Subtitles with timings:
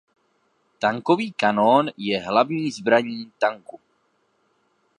[0.79, 3.79] Tankový kanón je hlavní zbraní tanku.